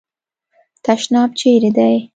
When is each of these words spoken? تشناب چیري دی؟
تشناب 0.85 1.29
چیري 1.39 1.69
دی؟ 1.77 1.95